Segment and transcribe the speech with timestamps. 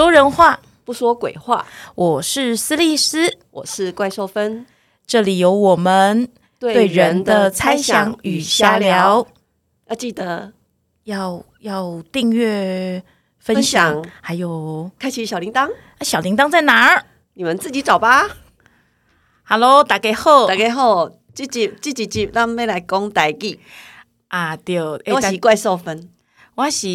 [0.00, 1.66] 说人话，不说鬼话。
[1.94, 4.64] 我是斯利斯，我是怪兽芬，
[5.06, 6.26] 这里有我们
[6.58, 9.26] 对人的猜想与瞎聊。
[9.88, 10.54] 要记得
[11.04, 13.04] 要要订阅、
[13.38, 18.26] 分分享享，还有开启小铃铛，啊小铃铛在哪儿你们自己找吧。
[19.44, 23.60] ？Hello，大家好大家好，这集这几集咱们来讲台语。
[24.28, 26.08] 啊，对，我是怪兽芬，
[26.54, 26.88] 我是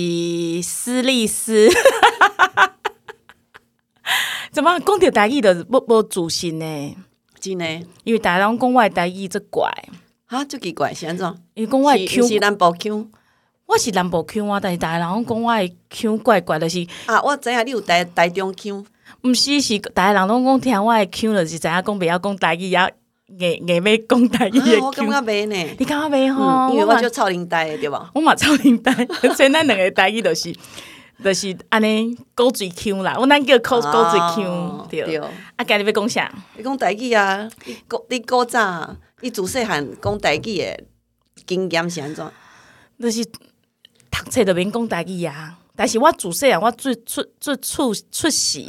[0.63, 1.69] 斯利斯。
[4.55, 6.95] 怎么讲到台语的无无自信呢？
[7.41, 7.65] 真的
[8.05, 9.69] 因为大家拢讲我的台语这怪，
[10.25, 11.27] 哈，就奇怪是安怎？
[11.55, 13.07] 因为讲我的是不 Q，是南部 Q
[13.65, 17.21] 我是南部 Q 啊，但是大家人拢讲我的 Q 怪怪，就是啊？
[17.21, 18.85] 我知影你有台台中 Q，
[19.23, 22.89] 毋是是大家人拢讲听我的 Q 了是知影讲袂晓讲台语，啊
[23.37, 25.05] 硬硬要讲台语的啊，我感。
[25.05, 25.75] 觉袂呢。
[25.77, 26.45] 你感觉袂吼？
[26.45, 28.09] 嗯，因为我嘛就操林台的对吧？
[28.15, 30.55] 我嘛超灵台，所以咱两个台语就是
[31.23, 35.03] 就是安尼狗嘴腔啦，我咱叫狗狗嘴 Q 哦对。
[35.03, 36.33] 对，啊，今日要讲啥？
[36.57, 37.49] 你讲台语啊？
[37.65, 40.83] 你古你古早，你自细汉讲台语的
[41.47, 42.25] 经验是安怎？
[42.99, 48.63] 就是读册就免讲台语啊，但是我自细汉我最出最出出世。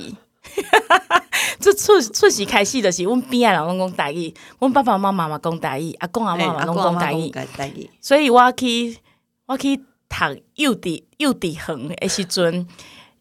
[1.58, 7.90] 最出出世开始就是阮边仔人拢讲台语，阮爸爸妈妈嘛讲台语，阿公阿妈嘛拢讲台语，讲台语。
[8.00, 8.96] 所以我去
[9.46, 9.80] 我去
[10.18, 12.66] 读幼稚幼稚园的时阵，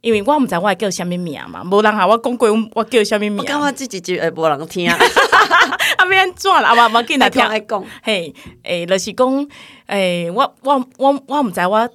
[0.01, 3.37] 因为我毋知我会叫啥物名嘛，无人甲我讲过我叫啥物名。
[3.37, 6.69] 我，感觉即一集会无人听， 啊要安怎啦？
[6.75, 7.43] 啊无无紧来听。
[7.47, 9.47] 来讲，嘿，诶，就是讲，
[9.87, 11.89] 诶，我我我我毋知我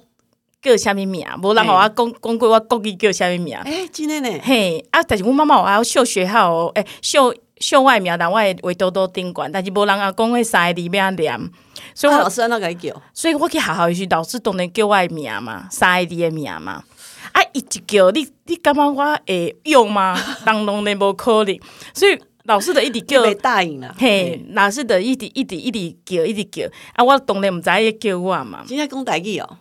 [0.61, 4.39] 叫啥物名，无人甲我讲讲过我国语叫啥物名，诶，真的呢？
[4.43, 11.39] 嘿，啊，但是阮妈妈有还要秀学校哦，诶，秀秀外名，但我会围兜兜顶管，但是无人甲讲迄三个字要安念，
[11.93, 13.01] 所以我啊老师安怎甲伊叫？
[13.13, 16.83] 所以我去学校的时候，老师当然叫我的名嘛，三个字的名嘛。
[17.33, 20.19] 啊，伊一叫你，你感觉我会用吗？
[20.43, 21.59] 当然咧无可能，
[21.93, 23.93] 所以老师就一直叫，答应啦。
[23.97, 26.67] 嘿，老师就一直一直一直叫，一直叫。
[26.95, 29.57] 啊，我当然毋知伊叫我嘛，真正讲台语哦，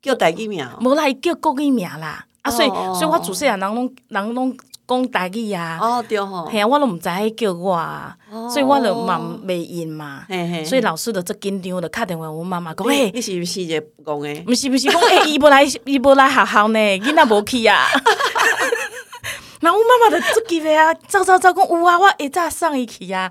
[0.00, 0.78] 叫台语名哦。
[0.80, 2.24] 无啦，伊叫国语名啦。
[2.42, 4.56] 啊，所以哦所以我自细汉人拢人拢
[4.86, 6.44] 讲台语啊，哦，对吼。
[6.46, 10.24] 嘿啊，我都毋知伊叫我啊，哦所以我就嘛袂应嘛。
[10.28, 10.64] 嘿嘿。
[10.64, 13.10] 所以老师就足紧张，就敲电话阮妈妈讲，嘿。
[13.12, 14.44] 你是毋是一个讲诶？
[14.46, 17.86] 毋是毋是讲诶，伊无来 伊无来学校呢，囡仔无去啊。
[19.60, 23.30] 然后阮妈妈就足急诶啊，走走走，讲有啊，我下早送伊去啊。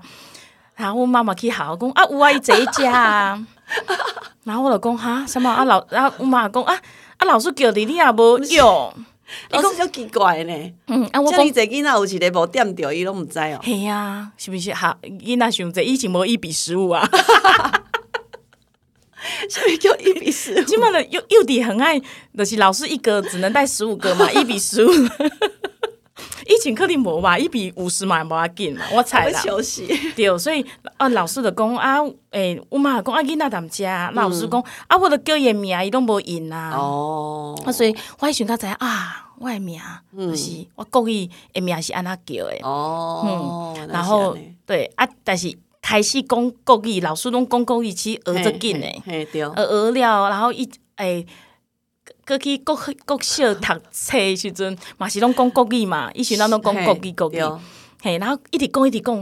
[0.74, 3.46] 然后阮妈妈去学校讲啊，有啊，伊坐家啊。
[4.42, 6.74] 然后我就讲哈，什么啊老，然后阮妈讲啊
[7.18, 8.92] 啊老师叫你，你也无用。
[9.50, 10.72] 老师就奇怪呢。
[10.88, 13.60] 嗯，啊我讲遮尔济囡仔有一个无点着，伊拢毋知哦。
[13.64, 14.96] 系啊，是毋是哈？
[15.02, 17.08] 囡仔想者以前无一比十五啊。
[19.48, 20.64] 所以叫一比十五？
[20.64, 22.00] 起码的幼幼弟很爱，
[22.36, 24.90] 就是老师一个只能带十五个嘛， 一比十五。
[26.46, 29.40] 以前肯定无吧，一比五十嘛，无要紧嘛， 我猜啦。
[29.40, 29.86] 休息。
[30.14, 30.64] 对，所以
[30.96, 31.98] 啊，老师就讲啊，
[32.30, 36.70] 诶、我妈讲啊，囡仔踮遮，那老师讲、啊，我著叫伊的名，伊拢无应啊。
[36.76, 37.60] 哦。
[37.66, 39.80] 啊，所以我迄时阵才知影啊，我的名
[40.16, 42.58] 就是我故意的名是安那叫的。
[42.62, 43.74] 哦。
[43.76, 49.26] 嗯然后对啊，但是开始讲国语，老师拢讲国语，其实学着紧诶。
[49.32, 49.42] 对。
[49.42, 51.26] 呃，学了，然后伊诶，
[52.24, 52.74] 搁去国
[53.04, 57.38] 国小读册的时阵，嘛是拢讲国语嘛，以前咱拢讲国语国语，
[58.02, 59.14] 嘿，然后一直讲一直讲，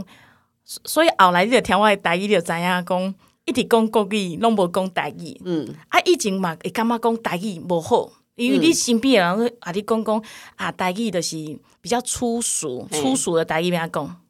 [0.63, 3.15] 所所以后来你就听我的台语，你就知影讲，
[3.45, 5.39] 一直讲国语，拢无讲台语。
[5.43, 10.23] 嗯，啊，以前嘛会感觉讲台语无好，因为你身边的人啊，你讲讲
[10.55, 11.35] 啊，台语就是
[11.81, 14.21] 比较粗俗，嘿粗俗的台语怎讲？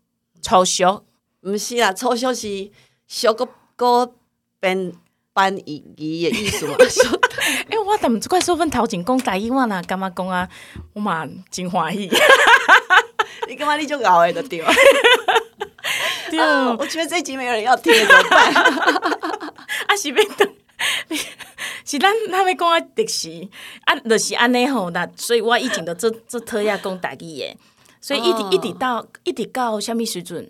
[0.42, 1.04] 粗俗，
[1.42, 2.72] 毋是啦，粗俗是
[3.08, 4.14] 小个个
[4.60, 4.94] 变
[5.34, 6.76] 翻译语的意思嘛。
[7.70, 10.48] 诶、 我淡即块说分头前讲台语，我若感觉讲啊，
[10.94, 12.10] 我嘛真欢喜。
[13.48, 14.72] 你干嘛你就熬的就对了。
[16.30, 18.54] 对，啊我觉得这集没有人要听，怎么办？
[19.88, 20.48] 啊是要等，
[21.86, 23.48] 是咱咱要讲啊历史，
[23.86, 25.08] 啊，就是安尼吼那。
[25.16, 27.58] 所以我以前都做做特亚讲台语的，
[28.02, 30.50] 所以一直、哦一直到一直到什物时阵，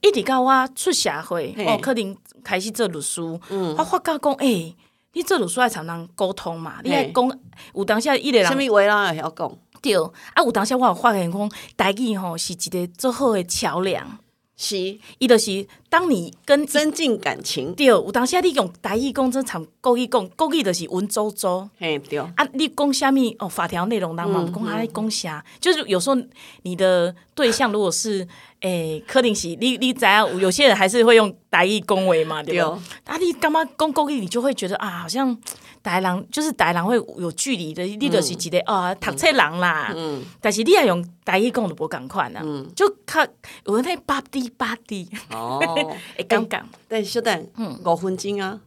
[0.00, 4.76] 一直到我出社会，我哦，可能开始做律师，我发觉讲，诶、
[5.14, 7.38] 你做律师爱常常沟通嘛，你爱讲
[7.74, 9.58] 有当下一个人什么话人会晓讲？
[9.80, 14.18] 对，啊，有当下我有发现讲，台语吼是一个做好的桥梁。
[14.56, 14.76] 是，
[15.18, 21.68] 伊就是当你跟增进感情，对，有当下你用台语讲，正常国语讲，国语就是文绉绉。
[21.76, 23.48] 嘿对，啊，你讲虾米哦？
[23.48, 25.44] 法条内容人嘛，讲啊，你讲啥？
[25.60, 26.16] 就是有时候
[26.62, 28.26] 你的对象如果是
[28.64, 30.26] 诶，柯林喜，你你怎样？
[30.40, 32.78] 有些人还是会用台语恭维嘛，对吧？
[33.04, 34.14] 啊，你干嘛讲国语？
[34.14, 35.36] 你就会觉得啊，好像
[35.82, 39.92] 台人就是台人会有距离的，你就是一个啊，读册人啦。
[39.94, 40.24] 嗯。
[40.40, 42.40] 但是你要用台语讲就无共款啦。
[42.42, 42.66] 嗯。
[42.74, 43.22] 就较
[43.66, 45.06] 有那八滴八滴。
[45.30, 45.60] 哦。
[46.16, 46.62] 会尴尬。
[46.88, 48.58] 但小等，嗯，五分钟啊。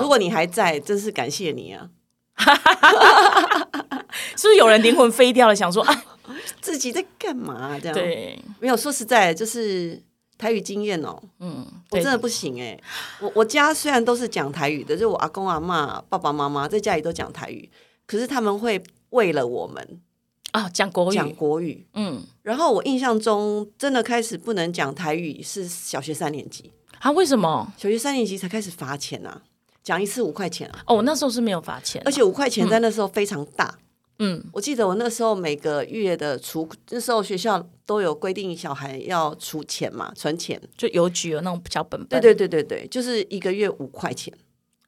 [0.00, 1.88] 如果你还在，真是感谢你啊！
[4.36, 6.04] 是不是有人灵魂飞掉了，想说啊，
[6.60, 7.78] 自己在干嘛？
[7.78, 10.02] 这样对，没有说实在，就是
[10.38, 11.20] 台语经验哦。
[11.40, 12.78] 嗯，我真的不行哎。
[13.20, 17.70] 我我家虽然都是讲台语的，就我阿公阿妈、爸爸妈妈在家里都讲台语，
[18.06, 20.00] 可是他们会为了我们
[20.52, 21.86] 啊讲国语，讲国语。
[21.94, 27.10] 嗯，然后我印象中真的开始不能讲台语是小学三年级啊？
[27.10, 27.72] 为什么？
[27.76, 29.42] 小学三年级才开始罚钱啊？
[29.82, 33.66] 讲一次五块钱啊哦，那时候是没有罚钱，而且五块钱在那时候非常大。
[33.66, 33.83] 嗯，
[34.52, 42.20] 我记得我那时候每个月的储，那时候学校都有规定小孩要储钱嘛，存钱，就邮局有那种小本本。
[42.20, 44.32] 对对对对对，就是一个月五块钱，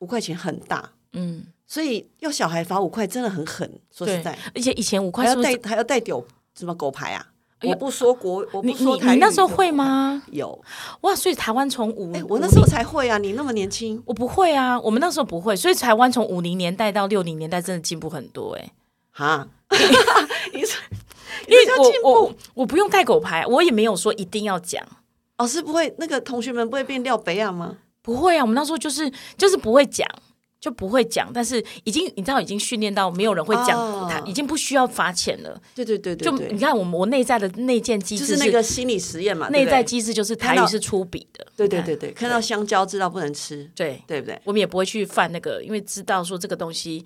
[0.00, 0.92] 五块钱很大。
[1.12, 6.24] 嗯，所以要小孩罚五块真的很狠，说实在，而且以前五块还要带还要带丢
[6.56, 7.26] 什么狗牌啊。
[7.62, 9.14] 我不说国，我不说台。
[9.14, 10.22] 你那时候会吗？
[10.30, 10.62] 有
[11.00, 13.16] 哇，所以台湾从五，我那时候才会啊。
[13.16, 14.78] 你那么年轻，我不会啊。
[14.78, 18.72] 我们那时候不会，所以台湾从五零年代到六零年代真的进步很多哎。
[19.16, 19.48] 哈，
[20.52, 24.86] 因为我我我不用带狗牌，我也没有说一定要讲。
[25.38, 27.78] 老师不会，那个同学们不会变廖北亚吗？
[28.02, 30.06] 不会啊，我们那时候就是就是不会讲。
[30.58, 35.60] 就不会讲，但是已经你知道已经训练到没有人会讲，他已经不需要罚钱了。
[35.74, 41.46] 对对对对，就你看我们我内在的内建机制是那个心理实验嘛，内在机制就是台语是出笔的。
[41.56, 44.40] 对对对对，看到香蕉知道不能吃，对对不对？
[44.44, 47.04] 我们也不会去犯那个，因为知道说这个东西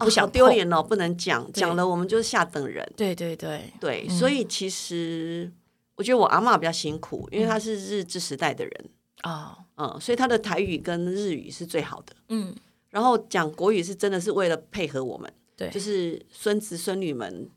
[0.00, 2.86] 我不想丢脸哦，不能讲，讲了我们就是下等人。
[2.96, 3.72] 对对对。
[3.80, 5.50] 对，所以其实
[5.94, 8.90] 我觉得我阿妈比较辛苦，因为她是日治时代的人
[9.22, 12.54] 啊，嗯，所以她的台语跟日语是最好的，嗯。
[12.90, 17.48] 然后讲国语是真的是为了配合我们，对，就是孙子孙女们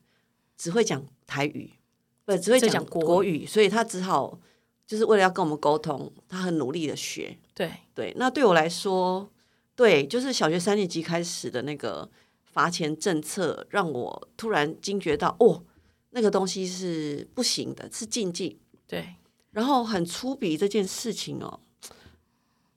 [0.57, 1.71] 只会讲台语，
[2.25, 4.37] 不只会讲国语，所以她只好
[4.85, 7.37] 就是为了要跟我们沟通，她很努力的学。
[7.53, 7.71] 对。
[7.93, 9.29] 对，那对我来说，
[9.75, 12.09] 对，就是小学三年级开始的那个
[12.51, 15.63] 罚钱政策，让我突然惊觉到，哦，
[16.11, 18.59] 那个东西是不行的，是禁忌。
[18.87, 19.15] 对，
[19.51, 21.59] 然后很粗鄙这件事情哦，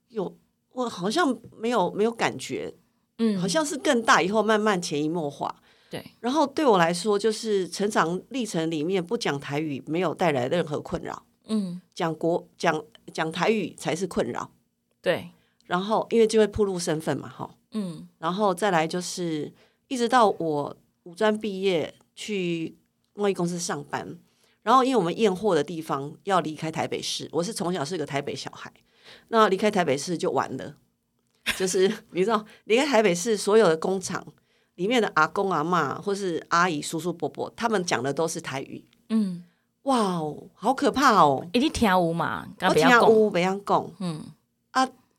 [0.08, 0.36] 有。
[0.74, 2.72] 我好像没有没有感觉，
[3.18, 5.54] 嗯，好像是更大以后慢慢潜移默化，
[5.90, 6.02] 对。
[6.18, 12.82] 然后对我来说，就是成长历程里面不讲台语没有带来任何困扰，嗯，讲国讲
[13.12, 14.50] 讲台语才是困扰，
[15.02, 15.28] 对。
[15.66, 18.08] 然后因为就会暴露身份嘛，哈，嗯。
[18.18, 19.52] 然后再来就是
[19.88, 22.76] 一直到我五专毕业去
[23.14, 24.18] 贸易公司上班，
[24.62, 28.72] 然后因为我们验货的地方要离开台北市，我是从小是个台北小孩。
[29.28, 30.76] 那离开台北市就完了，
[31.58, 34.24] 就是你知道，离开台北市所有的工厂
[34.76, 38.84] 里面的阿公阿妈或是阿姨叔叔伯伯，他们讲的都是台语。
[39.08, 39.42] 嗯，
[39.82, 41.44] 哇哦，好可怕哦！
[41.52, 43.90] 一定听无嘛，我听无，不要讲。
[43.98, 44.24] 嗯啊，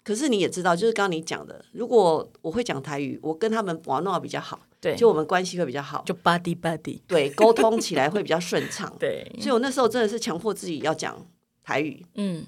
[0.03, 8.94] 可是你也知道，就是刚刚你讲的，如果我会讲台语，我跟他们玩闹比较好，对，就我们关系会比较好，就 buddy buddy，对，沟通起来会比较顺畅。
[9.00, 11.25] 对，所以我那时候真的是强迫自己要讲
[11.63, 12.05] 台语。
[12.15, 12.45] 嗯，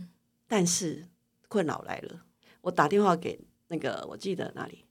[0.48, 1.06] 但是。
[1.48, 2.20] 困扰来了，
[2.62, 4.84] 我打电话给那个，我记得哪里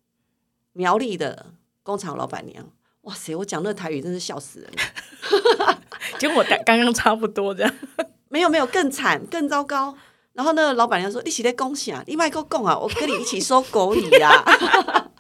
[0.73, 1.52] 苗栗的
[1.83, 4.71] 工厂老板娘，哇塞，我讲那台语真是笑死人，
[6.18, 7.75] 跟我刚刚差不多这样，
[8.30, 9.94] 没有没有更惨更糟糕。
[10.35, 14.45] 然后那个老板娘说：“你起在恭喜啊，你麦克共啊，我跟你一起说狗语呀。”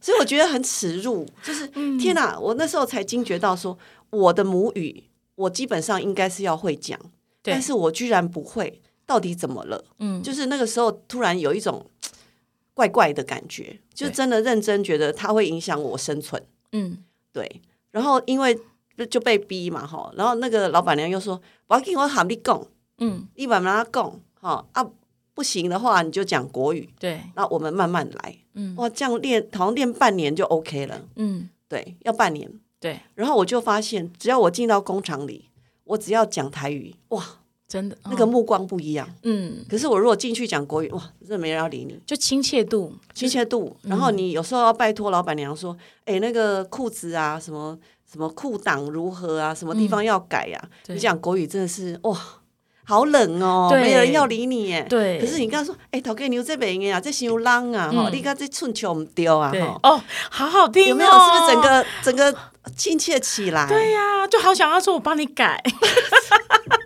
[0.00, 1.66] 所以我觉得很耻辱，就是
[1.98, 2.38] 天哪！
[2.38, 3.78] 我那时候才惊觉到，说
[4.10, 5.04] 我的母语
[5.34, 6.98] 我基本上应该是要会讲，
[7.42, 8.82] 但是我居然不会。
[9.06, 9.82] 到底怎么了？
[10.00, 11.90] 嗯，就是那个时候突然有一种
[12.74, 16.42] 怪怪的感觉，就真的认真觉得它会影响我生存。
[16.72, 17.62] 嗯，对。
[17.90, 18.60] 然后因为
[19.08, 20.12] 就被逼嘛，哈。
[20.14, 22.62] 然后那个老板娘又说：“我要跟我喊你讲，
[22.98, 24.86] 嗯，你慢慢讲，哈啊，
[25.34, 26.88] 不行的话你就讲国语。
[26.98, 28.36] 对，那我们慢慢来。
[28.54, 31.00] 嗯，哇，这样练好像练半年就 OK 了。
[31.16, 32.50] 嗯，对，要半年。
[32.80, 33.00] 对。
[33.14, 35.46] 然后我就发现，只要我进到工厂里，
[35.84, 37.24] 我只要讲台语，哇。
[37.68, 39.06] 真的，那个目光不一样。
[39.24, 43.76] 嗯，可是我如果进去讲国语，哇，真的没人要理你，就亲切度，亲切度。
[43.82, 45.76] 然后你有时候要拜托老板娘说
[46.06, 47.78] ：“哎，那个裤子啊，什么
[48.10, 52.18] 什么裤裆如何啊，什么地方要改呀？”你讲国语真的是哇，
[52.88, 54.86] 好冷哦，没有人要理你耶。
[54.88, 55.20] 对。
[55.20, 59.60] 可是你刚刚说，哎、头家牛这边啊，这伤浪啊，哈、嗯你看这寸球唔丢啊，对。
[59.60, 61.10] 哈，哦，好好听、哦，有没有？
[61.10, 62.34] 是不是整个整个
[62.74, 63.68] 亲切起来？
[63.68, 65.62] 对呀、就好想要说我帮你改，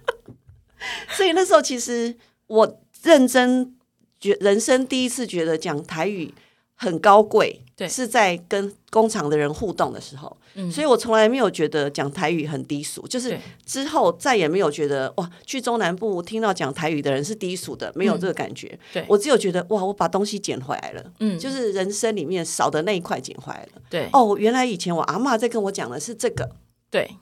[1.15, 2.17] 所以那时候其实
[2.49, 3.73] 我认真
[4.19, 6.35] 觉人生第一次觉得讲台语
[6.75, 7.89] 很高贵，对。
[7.89, 10.71] 是在跟工厂的人互动的时候，嗯。
[10.71, 13.37] 所以我从来没有觉得讲台语很低俗，就是
[13.67, 18.69] 之后再也没有觉得哇，去中南部听到讲台语的人是低俗的，没有这个感觉。
[18.69, 18.79] 嗯。
[18.93, 19.07] 对。
[19.09, 21.39] 我只有觉得哇，我把东西捡回来了，嗯。
[21.39, 23.83] 就是人生里面少的那一块捡回来了。
[23.91, 24.09] 对。
[24.13, 26.51] 哦，原来以前我阿嬷在跟我讲的是这个，
[26.89, 27.17] 对。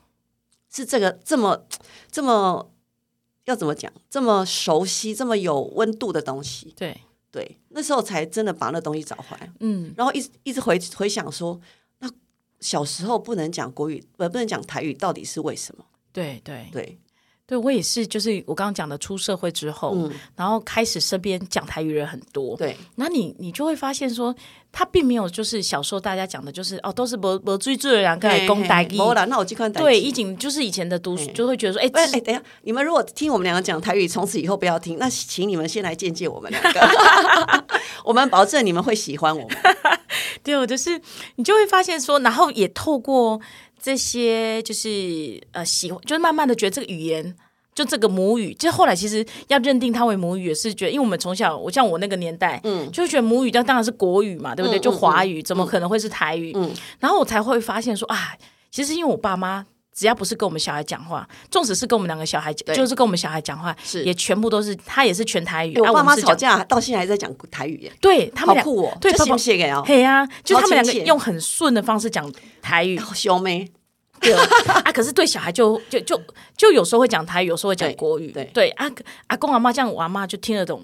[0.73, 1.65] 是这个这么
[2.09, 2.71] 这么
[3.43, 6.73] 要怎么讲，这么熟悉、这么有温度的东西。
[6.77, 7.01] 对，
[7.31, 11.59] 对，那时候才真的把那东西找回来，嗯，然后一直一直回回想说，
[11.99, 12.09] 那
[12.59, 15.85] 小时候不能讲国语，呃，不能讲台语，到底是为什么？
[16.11, 16.67] 对对。
[16.71, 16.99] 对，
[17.51, 24.33] 对，我也是，就是我刚刚讲的，出社会之后，嗯，然后开始身边讲台语人很多，对，那你你就会发现说，
[24.71, 29.83] 他并没有就是小时候大家讲的，就是哦，都是无无追罪的人来讲台语，没啦，那我这款台语。
[29.83, 36.79] 对，以前就是以前的读书就会觉得说，哎、哎等一下，你们如果听我们两个讲台语，从此以后不要听，那请你们先来见见我们两个，
[38.05, 39.57] 我们保证你们会喜欢我们。
[40.41, 40.99] 对，我就是
[41.35, 43.39] 你就会发现说，然后也透过
[43.81, 47.35] 这些，就是呃喜欢，就是慢慢的觉得这个语言。
[47.73, 54.77] 就这个母语，就后来其实要认定它为母语，也是觉得，因为我们从小，我像我那个年代，嗯，就觉得母语当当然是国语嘛，对不对？
[54.77, 56.51] 就华语，怎么可能会是台语？
[56.99, 58.35] 然后我才会发现说，啊，
[58.69, 65.73] 其实因为我爸妈只要不是跟我们小孩讲话，纵使是跟我们两个小孩，对就是跟我们小孩讲话，是也全部都是他也是全台语。
[65.75, 68.97] 哎我爸妈吵架到现在还在讲台语耶，对他们酷哦！
[69.01, 69.83] 对爸爸写不写给啊？
[69.85, 72.31] 嘿呀、就他们两个用很顺的方式讲
[72.61, 73.69] 台语，好兄妹，
[74.19, 76.19] 对啊，可是对小孩就就就
[76.55, 78.89] 就有时候会讲台语，有时候会讲国语，对对啊，
[79.27, 80.81] 阿公阿妈这样，我阿妈就听得懂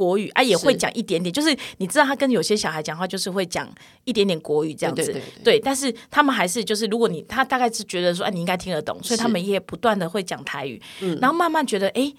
[0.00, 3.70] 国语啊，也会讲一点点，就是你知道他跟有些小孩讲话，就是会讲
[4.04, 5.60] 一点点国语这样子，对对对对。
[5.60, 11.18] 但是他们还是就是，如果你他大概是觉得说，哎、你应该听得懂，所以他们也不断的会讲台语，嗯。
[11.20, 12.10] 然后慢慢觉得，哎、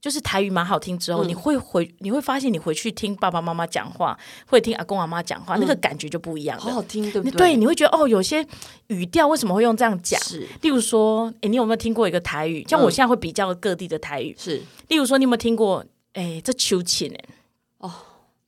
[0.00, 4.18] 就是台语蛮好听之后，你会回你会发现，你回去听爸爸妈妈讲话，
[4.48, 6.64] 会听阿公阿妈讲话，那个感觉就不一样了。
[6.64, 7.38] 好好听，对不对？
[7.38, 8.44] 对，你会觉得哦，有些
[8.88, 10.20] 语调为什么会用这样讲？
[10.22, 10.44] 是。
[10.62, 12.66] 例如说，哎，你有没有听过一个台语？
[12.68, 14.34] 像我现在会比较各地的台语。
[14.36, 14.60] 是。
[14.88, 15.84] 例如说，你有没有听过？
[16.18, 17.24] 哎，这秋晴哎，
[17.78, 17.94] 哦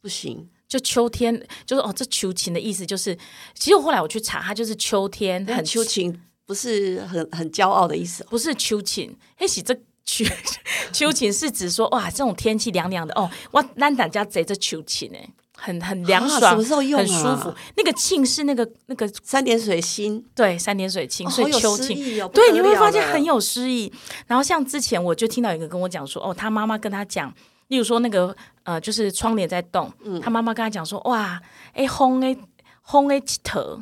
[0.01, 1.33] 不行，就秋天，
[1.65, 3.17] 就是哦，这秋晴的意思就是，
[3.55, 9.73] 其实我后来我去查，它就是秋天很很秋情不是很很骄傲的意思哦，不是秋晴，嘿，喜这
[10.05, 10.25] 秋
[10.93, 17.55] 秋晴是指说哇，这种天气凉凉的哦，哇，烂胆家贼这秋晴哎，很很凉啊爽，什么时候用啊很舒服。
[17.77, 21.97] 那个庆是那个那个三点水心，对三点水庆，哦所以秋晴。
[22.33, 23.93] 对，你会发现很有诗意。
[24.27, 27.33] 然后像之前我就听到有一个跟我讲说，哦，他妈妈跟他讲，
[27.71, 30.21] 例如说那个呃，就是窗帘在动，嗯。
[30.21, 31.41] 他妈妈跟他讲说，哇，
[31.73, 32.37] 哎，轰哎
[32.83, 33.81] 轰哎，起头，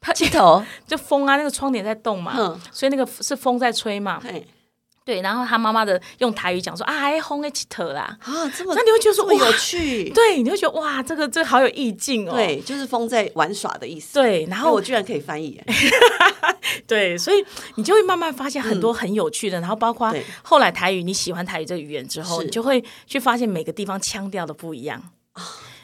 [0.00, 4.46] 他起头， 就风啊，那个窗帘在动嘛，哼，所以那个是风在吹嘛，嘿
[5.08, 5.22] 对。
[5.22, 14.14] 然后他妈妈的用台语讲说，啊，哎，风诶，起头啦，啊，这么那你会觉得说，哇有，趣， 对，你会觉得哇，这个这个好有意境哦，对，就是风在玩耍的意思。
[14.14, 15.66] 对，然后我居然可以翻译耶，
[16.86, 17.44] 对，所以
[17.76, 25.02] 你就会慢慢发现很多很有趣的，然后包括对后来台语，你喜欢台语这个语言之后，你就会去发现每个地方腔调的不一样。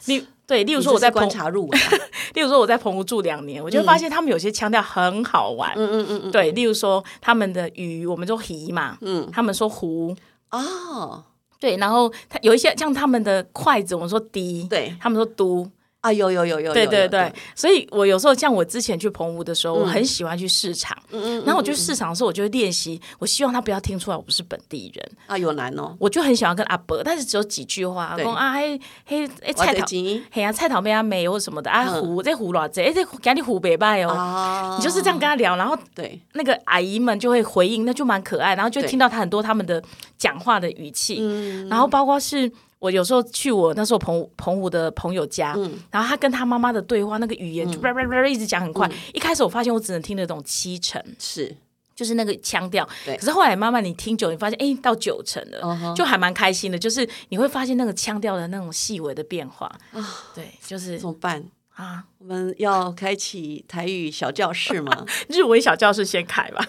[0.06, 1.88] 例对，例例如说我在澎观，察入围啊，
[2.34, 5.72] 例如说我在澎湖住两年，我就会发现他们有些腔调很好玩。
[5.76, 10.14] 嗯嗯嗯嗯，对，例如说他们的鱼，我们说鱼嘛，嗯，他们说湖，
[10.50, 11.22] 哦，
[11.58, 14.94] 对，然后他有一些像他们的筷子，我们说滴，对。
[15.00, 15.66] 他们说嘟，
[16.04, 17.08] 啊，有有有有，有对对。
[17.08, 28.25] 对，所以我有时候像我之前去澎湖的时候，我嗯很喜欢去市场，嗯嗯，然后我去市场的时候，我就会练习，我希望他不要听出来我不是本地人，啊，有难哦，我就很喜欢跟阿伯，但是只有几句话，对。
[28.25, 29.87] 讲啊嘿嘿哎菜头，
[30.30, 32.02] 嘿啊菜头妹啊妹或什么的啊嗯。
[32.02, 38.90] 胡这胡偌济，哎这赶紧湖北拜哦，啊，你就是这样跟他聊，然后对，那个阿姨们就会回应，那就蛮可爱，然后就对。
[38.90, 39.82] 听到他很多他们的
[40.18, 41.66] 讲话的语气，嗯。
[41.68, 42.50] 然后包括是
[42.84, 48.86] 我有时候去我那时候澎湖澎湖的朋友家，嗯然后他跟他妈妈的对话，那个语言就叭叭叭一直讲很快。
[49.14, 51.56] 一开始我发现我只能听得懂七成，是，
[51.96, 52.86] 就是那个腔调。
[53.06, 56.78] 对可是后来慢慢你听久，你发现哎到九成了，就还蛮开心的。
[56.78, 61.42] 就是你会发现那个腔调的那种细微的变化啊，对，就是怎么办？
[61.74, 65.04] 啊，我们要开启台语小教室吗？
[65.28, 66.64] 日文小教室先开吧。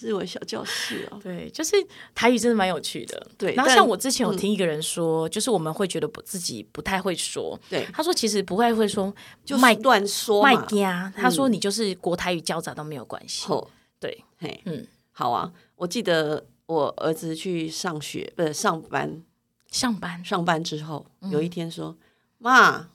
[0.00, 1.76] 日文小教室哦，对，就是
[2.14, 3.24] 台语真的蛮有趣的。
[3.36, 13.46] 对然后像我之前有听一个人说，就是我们会觉得不自己不太会说，对，他说其实不太会说就卖乱说卖嘛，家，他说你就是国台语交杂都没有关系。
[13.46, 19.22] 吼，对，嘿，嗯，好啊，我记得我儿子去上学，不是上班，
[19.70, 20.24] 上班。
[20.24, 21.30] 上班之后，嗯。
[21.30, 21.96] 有一天说
[22.38, 22.88] ：“妈，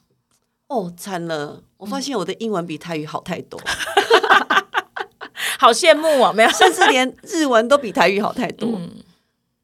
[0.74, 3.60] 哦，惨了，我发现我的英文比台语好太多
[5.60, 8.70] 好羡慕哦，没有，甚至连日文都比台语好太多。
[8.78, 8.90] 嗯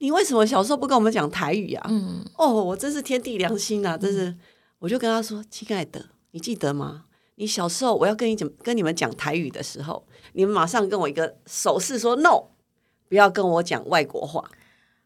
[0.01, 3.97] 你为什么小时候不跟我们讲台语啊？”嗯哦，我真是天地良心啊！
[3.97, 4.33] 真是，
[4.79, 7.03] 我就跟他说：“亲爱的，你记得吗？
[7.35, 12.45] 你小时候我要跟你讲跟你们讲台语的时候，你们马上跟我一个手势说 ‘no’，
[13.09, 14.49] 不要跟我讲外国话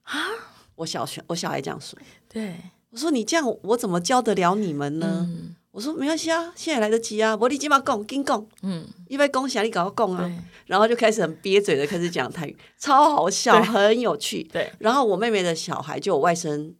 [0.04, 0.16] 啊！
[0.76, 1.98] 我小学我小孩这样说，
[2.30, 2.56] 对，
[2.92, 5.26] 我说你这样我怎么教得了你们呢？
[5.28, 10.32] 嗯我说没关系啊，现在来得及啊，我你今嘛讲，紧讲，嗯，因为恭喜啊，你搞讲啊，
[10.68, 14.44] 然后就开始很憋嘴的开始讲台语，超好笑，很有趣。
[14.54, 16.72] 对，然后我妹妹的小孩就我外甥，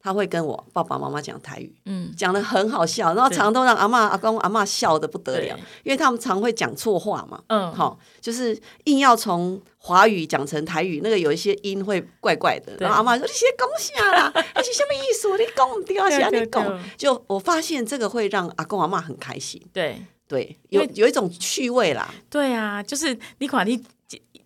[0.00, 7.42] 他会跟我爸爸妈妈讲台语，嗯，讲的很好笑，然后常常都让阿嬷阿公阿嬷笑的不得了，因为他们常会讲错话嘛。
[7.48, 12.76] 嗯，好、就是硬要从华语讲成台语，那个有一些音会怪怪的。
[12.78, 14.32] 然后阿妈说：“你写讲啥啦？
[14.56, 15.36] 你是什么意思？
[15.36, 22.12] 你讲不对啊，是对对安你讲。”就我发现这个会让阿公阿妈很开心，对，对，有有一种趣味啦。
[22.30, 23.82] 对啊，就是你管你，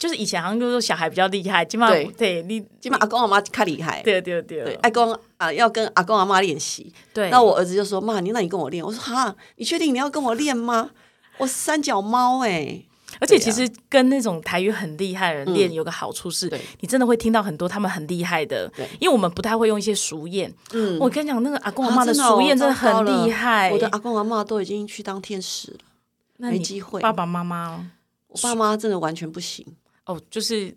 [0.03, 2.05] 就是以前好像就是小孩比较厉害，起码对。
[2.19, 4.65] 对你，基本上阿公阿妈较厉害，对对对。
[4.65, 6.93] 对，阿公啊要跟阿公阿妈练习。
[7.15, 10.91] 对，那我儿子就说：“妈，你那你跟我练。”我说：“哈，你确定你要跟我练吗？
[11.39, 12.83] 我是三脚猫哎、
[13.21, 15.55] 而且其实跟那种台语很厉害的人嗯。
[15.55, 18.69] 练有个好处是，你真的会听到很多他们很厉害的，
[18.99, 20.53] 因为我们不太会用一些俗谚。
[20.73, 20.99] 嗯。
[20.99, 23.71] 我跟你讲，那个阿公阿啊妈的真的哦俗谚真的很厉害。
[23.71, 25.79] 我的阿公阿妈都已经去当天使了，
[26.51, 27.01] 没机会。
[27.01, 27.89] 爸爸妈妈
[28.27, 29.65] 我爸妈真的完全不行。
[30.07, 30.75] 哦，就是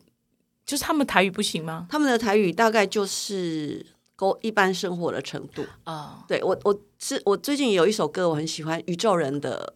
[0.66, 1.88] 就是他们台语不行吗？
[1.90, 5.66] 他们的台语大概就是够一般生活的程度。
[5.86, 9.76] 哦，对我，我是我最近有一首歌我很喜欢，宇宙人的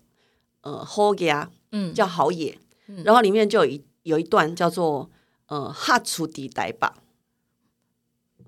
[0.61, 1.33] 呃《好野》
[1.71, 2.59] 嗯，叫好野，
[3.03, 5.09] 然后里面就有一有一段叫做
[5.47, 6.95] 呃哈楚迪呆吧，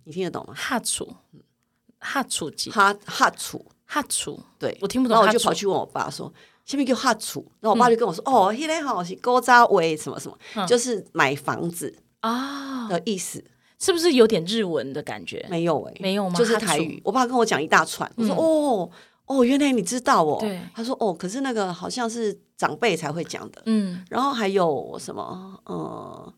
[0.03, 0.53] 你听得懂吗？
[0.55, 1.15] 哈楚，
[2.00, 6.31] 哈楚几哈哈楚，哈楚，对，我听不懂然后我就跑去问我爸说。
[6.65, 13.44] 下面叫哈楚，然后我爸就跟我说：“哦，现在好是高扎威什么什么，嗯就是买房子啊，的意思。
[13.80, 15.44] 是不是有点日文的感觉？
[15.50, 17.01] 没有哎、没有吗就是台语。
[17.03, 18.91] 我爸跟我讲一大串，我说：“嗯哦
[19.26, 23.63] 哦，原来你知道哦。”对他说：“哦，可是那个好像是长辈才会讲的。
[23.65, 25.60] 嗯，然后还有什么？
[25.65, 26.34] 呃，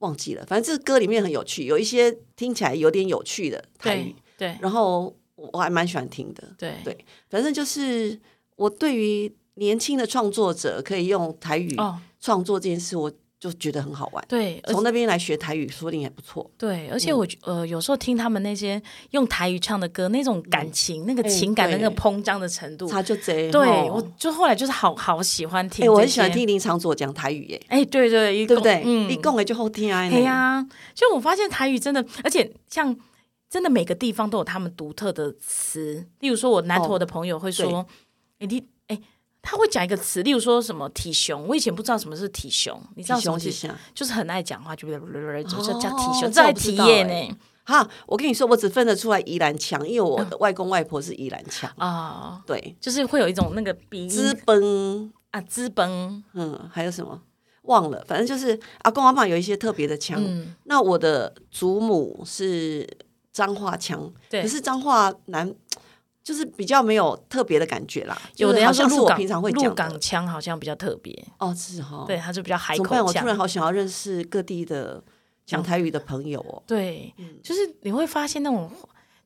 [0.00, 0.44] 忘记了。
[0.46, 6.42] 反正这歌里面很有趣，有一些听起来有点有趣的台语对，对然后我我还蛮喜欢听的。
[6.58, 8.18] 对对反正就是
[8.56, 14.24] 我对于年轻的创作者可以用台语哦，创作这件事，我就觉得很好玩。
[14.28, 16.48] 对，而从那边来学台语，说不定也不错。
[16.58, 28.82] 对，而且嗯我觉呃有时候听他们那些用台语唱的歌，那种感情、那个哎情感的那个膨胀的程度，他就贼，对吼我就后来就是好好喜欢听我很喜欢听林长佐讲台语耶，哎，对对对不对？
[28.84, 30.00] 嗯一，讲的就好听啊。
[30.00, 32.96] 哎呀，就我发现台语真的，而且像
[33.48, 36.06] 真的每个地方都有他们独特的词。
[36.20, 37.86] 例如说，我南投的朋友会说
[38.38, 39.00] ：“哎、你哎，
[39.40, 41.46] 他会讲一个词，例如说什么体熊。
[41.46, 43.50] 我以前不知道什么是体熊，你知道体什么是？
[43.50, 43.76] 胸是？
[43.94, 51.70] 就是很爱讲话，就就是叫体哦熊，这这还体验哎呢哈，我跟你说，我只分得出来宜兰腔，因为我的外公外婆是宜兰腔。
[51.76, 57.20] 啊，对，就是会有一种那个鼻资音本，啊，资本，嗯，还有什么
[57.64, 58.02] 忘了？
[58.08, 60.18] 反正就是阿公阿妈有一些特别的腔。
[60.18, 62.88] 嗯，那我的祖母是
[63.38, 65.54] 彰化腔，对可是彰化南
[66.24, 68.20] 就是比较没有特别的感觉啦。
[68.36, 72.04] 有的要是好像是鹿港我平常会鹿讲港腔好像比较特别，哦，是哈。
[72.04, 72.76] 对，，他就比较海？
[72.78, 73.26] 口腔我突。
[73.28, 75.00] 然好想要认识各地的
[75.46, 76.60] 讲台语的朋友哦。
[76.66, 78.68] 对，嗯就是你会发现那种，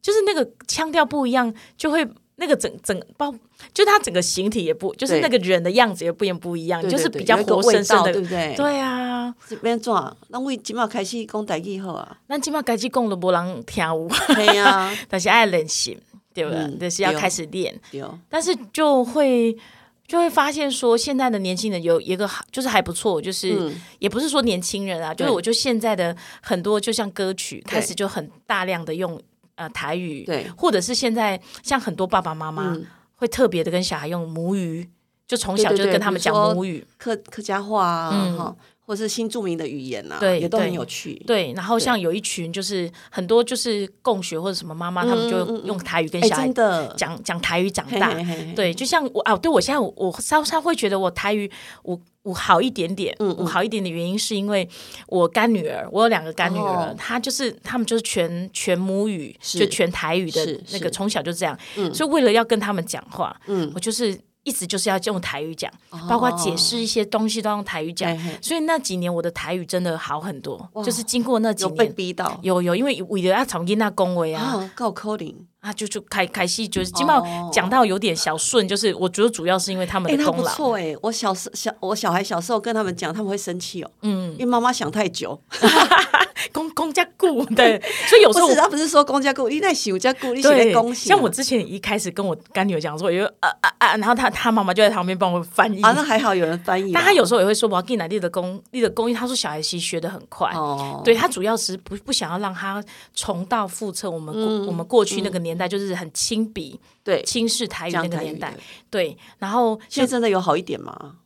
[0.02, 3.34] 就是那个腔调不一样，就会那个整整包，
[3.72, 8.12] 就他整个形体也不，就是那个人的样子也不一不一样，就是比较活生生的。
[8.12, 8.54] 对不对？
[8.56, 9.11] 对啊，
[9.48, 10.16] 这边怎样？
[10.28, 12.16] 那为今嘛开始讲台语好啊？
[12.28, 15.98] 咱今麦开始讲都无人听有，对呀， 但是爱练习，
[16.32, 16.60] 对不对？
[16.60, 19.56] 嗯就是要开始练，对，但是就会。
[20.04, 23.80] 就会发现说，现在的年轻人有一个好，就是还不错，就是、嗯。
[23.98, 29.18] 也不是说年轻人啊，就是对我就现在的很多，就像歌曲开始就很大量的用
[29.54, 34.86] 呃台语，对，或者是现在像很多爸爸妈妈嗯，会特别的跟小孩用母语，
[35.26, 38.36] 就从小就跟他们讲母语，客客家话啊，嗯。
[38.36, 38.56] 哈，
[38.92, 41.14] 或是新著名的语言呐，对也都很有趣。
[41.26, 46.48] 对，然后像有一群就是很多就是共学或者什么妈妈，他们就用台语跟哎，小孩
[46.94, 51.50] 讲讲台语长大，嘿嘿嘿嘿对，就像我啊，对我现在我我稍稍会觉得我台语
[51.84, 53.36] 我我好一点点，嗯嗯。
[53.38, 54.68] 我好一点的原因是因为
[55.06, 56.94] 我干女儿，我有两个干女儿，哦。
[56.98, 61.94] 她就是他们就是全全母语，就全台语的那个，从小就这样，嗯。
[61.94, 63.72] 所以为了要跟他们讲话，嗯。
[63.74, 65.70] 我就是一直就是要用台语讲，
[66.08, 71.94] 包括解释一些东西都用台语讲所以那几年我的台语真的好很多，就是经过那几年被年。
[71.94, 75.46] 逼到有有，因为为了要从囡那恭维啊，啊，够扣零。
[75.60, 80.42] 啊，就就开开戏，就是基本上讲到有点小顺，就是我觉得主要是因为他们的功劳。
[80.42, 85.40] 不错哎、我小时小我小孩小时候跟他们讲，他们会生气哦，嗯，因为妈妈想太久。
[86.52, 91.08] 公公家顾 对，所以有时候他不是说公家顾，你在想家顾，你写对在恭喜。
[91.08, 95.80] 像我之前一开始跟我干女儿讲说，有呃呃啊，然后她她妈妈就在旁边帮我翻译。
[95.82, 96.94] 啊，那还好有人翻译啊。
[96.94, 100.50] 但她有时候也会说我要给哪里的公立的公益，她说小孩其实学的很快。
[100.54, 102.82] 哦，对她主要是不不想要让他
[103.14, 108.58] 重蹈覆辙，我们过、我们过去那个年代就是很轻笔对，轻视台语那个年代的，
[108.90, 111.16] 对，然后现在真的有好一点吗？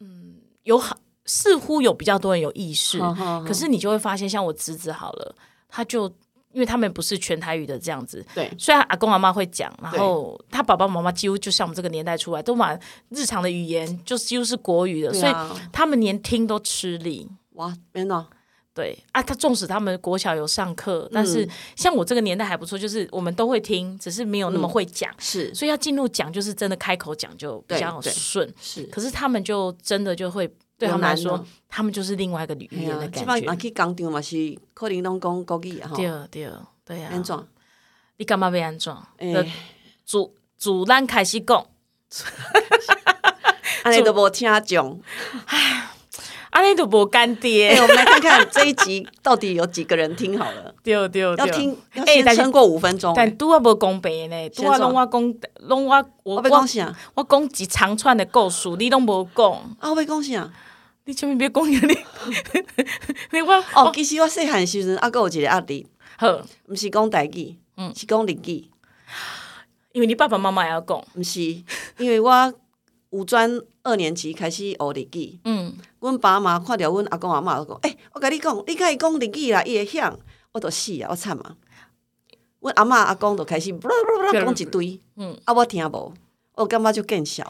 [0.00, 5.34] 嗯有好似乎有比较多人有意识，好好好可是你就会发现，像我侄子好了，
[5.68, 6.08] 他就
[6.52, 8.50] 因为他们不是全台语的这样子，对。
[8.58, 12.78] 虽然阿公阿妈会讲，然后他爸爸妈妈几乎就像我们这个年代出来，都把
[13.10, 15.32] 日常的语言就几乎是国语的，所以
[15.70, 17.28] 他们连听都吃力。
[17.56, 18.26] 哇，真的
[18.72, 18.98] 对。
[19.12, 25.54] 啊，他纵使他们国小有上课，但嗯是像我这个年代还不错，就是我们都会听，只是没有那么会讲，是。
[25.54, 28.50] 所以要进入讲，就是真的开口讲就比较顺。
[28.60, 33.46] 是，可是他们就真的就会对有他们来说他们就是另外一个语言的感觉。
[33.46, 36.50] 本去工厂嘛是可能拢讲国语啊，吼，对对
[36.84, 37.46] 对啊安，怎？
[38.18, 38.92] 你干嘛要安怎？
[38.92, 39.52] 就诶，
[40.04, 40.18] 自
[40.56, 41.66] 自咱开始讲，
[43.84, 45.00] 安尼都无听众。
[46.50, 47.76] 安尼都无干哎，爹。
[47.76, 53.12] 我们来看看这一集到底有几个人听好了， 对对对，要听要先撑过五分钟。
[53.14, 55.34] 但拄啊无公平呢，拄啊拢我讲，
[55.68, 56.96] 拢我我我要讲我啥？
[57.14, 60.50] 我讲一长串的故事，你拢无讲，啊，我要讲啥？
[61.06, 61.76] 你前面别讲你，
[63.30, 65.86] 你我哦，其实我细汉时阵，啊，还有一个压力，
[66.18, 67.94] 好，毋是讲台语，嗯。
[67.94, 68.68] 是讲日语，
[69.92, 71.40] 因为你爸爸妈妈也要讲，毋是，
[71.98, 72.52] 因为我
[73.10, 73.48] 五专
[73.84, 80.18] 二年级开始学日语，嗯，阮爸妈看着阮阿公阿嬷就讲，诶、我甲你讲，你甲伊讲日语啦，伊会晓，
[80.50, 81.56] 我都死啊，我惨啊！
[82.58, 83.70] 阮阿嬷阿公就开始
[84.32, 86.12] 讲一堆，嗯，啊，我听无，
[86.56, 87.44] 我感觉就更小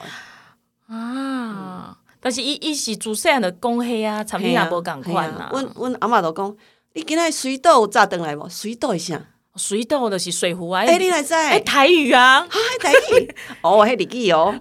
[2.20, 5.48] 但是伊伊是自细汉就讲迄啊，产品也无共款啊。
[5.52, 6.56] 阮阮阿嬷就讲，
[6.94, 8.48] 你今仔水倒有炸转来无？
[8.48, 9.20] 水倒是啥？
[9.56, 11.32] 水稻就是水壶啊，欸、你来知？
[11.32, 12.46] 哎哎，台语啊，
[12.78, 14.54] 台语， 哦，迄日记哦。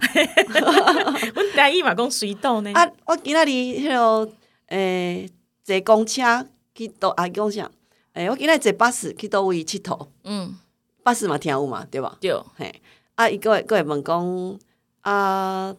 [1.34, 2.72] 阮台语嘛讲水稻呢。
[2.72, 4.26] 啊，我今仔日迄落
[4.68, 5.28] 诶
[5.62, 7.70] 坐公车去倒啊讲啥？
[8.14, 10.56] 诶、我今仔日坐巴士去倒位佚佗，嗯，
[11.02, 12.16] 巴士嘛听有嘛，对吧？
[12.18, 12.80] 对，嘿，
[13.16, 14.58] 啊，伊个会个会问讲
[15.02, 15.74] 啊，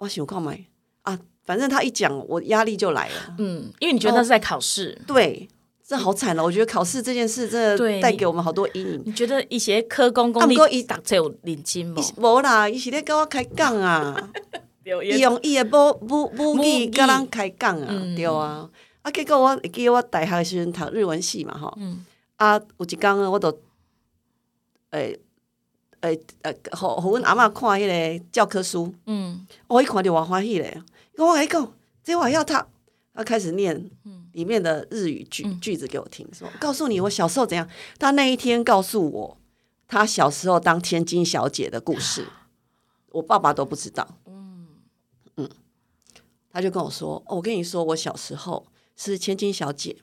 [0.00, 0.66] 我想看觅
[1.02, 3.34] 啊，反正他一讲，我压力就来了。
[3.38, 5.48] 嗯，因为你觉得那是在考试，对，
[5.86, 6.44] 这好惨哦！
[6.44, 9.02] 我觉得考试这件事真带给我们好多阴影。
[9.06, 12.02] 你觉得一些科公公你啊不过伊读册有认真吗伊？
[12.02, 14.30] 是无啦，伊是咧跟我开讲啊，
[15.02, 18.68] 伊用伊的母母母母语语甲咱开讲啊，嗯对啊。
[19.02, 22.04] 啊，结果我会记得我大学的时阵读日文系嘛，吼，嗯
[22.36, 23.58] 啊，有一工我都
[24.90, 25.18] 诶
[26.00, 27.86] 诶诶，互互阮阿嬷看迄
[28.18, 28.94] 个教科书。
[29.06, 29.46] 嗯。
[29.66, 30.82] 我一看就我欢喜嘞，
[31.14, 32.66] 跟我跟你讲，这我要他，
[33.14, 34.28] 他开始念嗯。
[34.32, 37.68] 里面的日语句句子给我听，说告诉你我小时候怎样。
[37.98, 39.38] 他那一天告诉我
[39.88, 42.26] 他小时候当千金小姐的故事，
[43.12, 44.06] 我爸爸都不知道。
[44.26, 44.68] 嗯。
[46.52, 49.96] 他就跟我说：“哦，我跟你说，我小时候是千金小姐，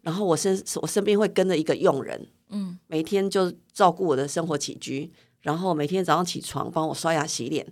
[0.00, 2.76] 然后我身我身边会跟着一个佣人，嗯。
[2.88, 5.12] 每天就照顾我的生活起居，
[5.44, 7.66] 然后每天早上起床帮我刷牙洗脸，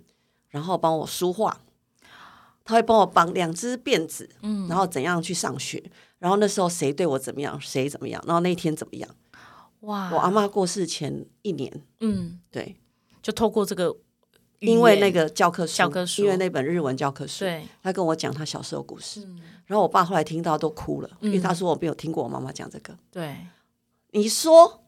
[0.49, 1.59] 然后帮我梳化，
[2.63, 5.83] 他会帮我绑两只辫子，嗯，然后怎样去上学，
[6.19, 9.09] 然后那时候谁对我怎么样，谁怎么样，然后那一天怎么样。
[9.79, 12.75] 哇，我阿妈过世前一年，嗯，对，
[13.23, 13.97] 就透过这个，
[14.59, 16.21] 因为那个教科书，教科书。
[16.21, 19.41] 因为那本日文教科书，对，他跟我讲他小时候故事，嗯。
[19.65, 22.95] 然后我爸后来听到都哭了，因为嗯他说我没有听过我妈妈讲这个。
[23.09, 23.35] 对，
[24.11, 24.83] 你说，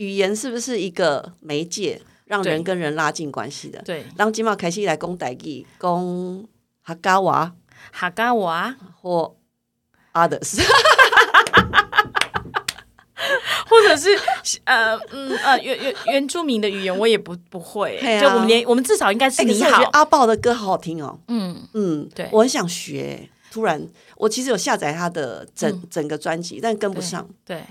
[0.00, 3.82] 语言是不是一个媒介，让人跟人拉近关系的？
[3.82, 6.48] 对，让今嘛开始来攻台语，讲
[6.82, 7.52] 客家话。
[7.92, 8.74] 客家话。
[9.02, 9.36] 或
[10.14, 10.58] others，
[13.68, 14.08] 或者是
[14.64, 18.00] 呃嗯呃原原原住民的语言我也不不会。
[18.18, 21.20] 就我们连我们至少应该是你好，是我觉得阿豹的歌好好听哦。
[21.28, 22.26] 嗯，嗯，对。
[22.32, 23.28] 我很想学。
[23.52, 23.86] 突然，
[24.16, 27.28] 我其实有下载他的整、整个专辑，但跟不上。
[27.44, 27.56] 对。
[27.58, 27.64] 对，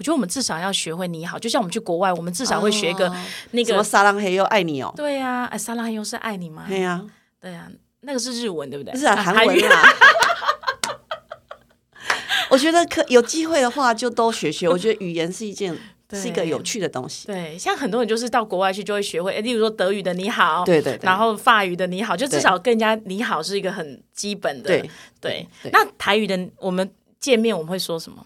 [0.00, 3.16] 我觉得我们至少要学会你好，就像我们去国外，我们至少会学一个哦
[3.50, 4.90] 那个，什么沙浪黑又爱你哦。
[4.96, 6.64] 对呀、啊，哎，沙拉又是爱你吗？
[6.66, 7.04] 对呀、
[7.38, 7.68] 对呀、
[8.00, 8.92] 那个是日文对不对？
[8.94, 9.88] 不是啊，啊韩文啊。
[12.48, 14.66] 我觉得可有机会的话，就都学学。
[14.72, 15.76] 我觉得语言是一件
[16.12, 17.26] 是一个有趣的东西。
[17.26, 24.68] 对，像很多人就是到国外去就会学会，诶例如说德语的你好，对对对然后法语的你好，就至少跟人家你好是一个很基本的。
[24.68, 24.80] 对
[25.20, 28.24] 对对那台语的我们见面我们会说什么？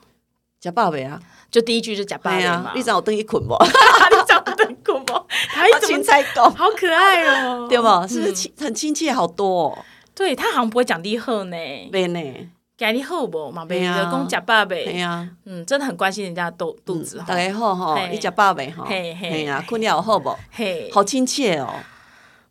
[0.64, 3.54] 假爸爸啊，就第一句就假爸爸你找我等一捆不？
[3.62, 5.22] 你讲的很酷吗？
[5.52, 7.86] 台语怎青么菜狗，好可爱哦， 对不？
[8.08, 9.78] 是不是亲很亲切好多哦？
[10.14, 11.56] 对他好像不会讲你好呢，
[11.92, 12.48] 没呢，
[12.78, 13.96] 讲你好不嘛，别对啊。
[13.98, 19.30] 的讲假爸爸，对呀，嗯，真的很关心人家肚肚子哈大，家好哈，你假爸爸哈，嘿嘿。
[19.30, 20.34] 嘿呀，困了好不？
[20.50, 21.74] 嘿，好亲切哦。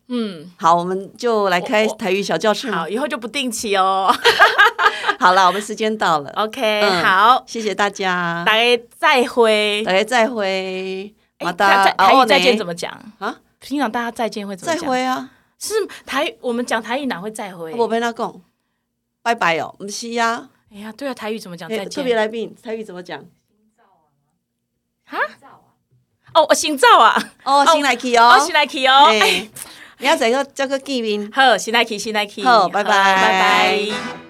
[0.08, 2.88] 嗯，好，我们就来开台语小教室好，？
[2.88, 4.14] 以后就不定期哦。
[5.18, 9.82] 好了，我们时间到了， OK，嗯好，谢谢大家，大家再会。
[9.84, 11.14] 大家再会。
[11.38, 12.92] 哎马达台台台语再见怎么么讲？
[13.18, 13.36] 啊？
[13.58, 14.88] 平常大家再见会怎么再讲？
[14.88, 15.30] 会啊！
[15.58, 15.74] 是
[16.06, 17.72] 台，我们讲台语哪会再会？
[17.74, 18.40] 我跟他讲，
[19.22, 20.48] 拜拜哦，不是呀。
[20.72, 21.90] 哎呀，对啊，台语怎么讲哎再见？
[21.90, 23.24] 特别来宾，台语怎么讲？
[26.34, 29.48] 哦，我新照啊，哦，新来去哦，哦新，来去哦，哎，哎，
[29.98, 31.30] 你要再个叫个见面。
[31.32, 34.23] 好，先来去，先来去，好拜拜拜拜。